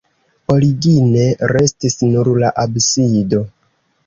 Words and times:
Origine 0.53 1.27
restis 1.51 1.99
nur 2.15 2.31
la 2.45 2.51
absido. 2.65 3.45